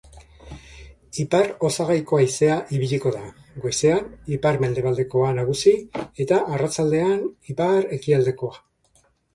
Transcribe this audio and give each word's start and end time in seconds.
Ipar-osagaiko 1.23 2.19
haizea 2.21 2.55
ibiliko 2.77 3.13
da, 3.17 3.21
goizean 3.67 4.09
ipar-mendebaldekoa 4.39 5.31
nagusi 5.43 5.77
eta 6.27 6.43
arratsaldean 6.57 7.25
ipar-ekialdekoa. 7.55 8.61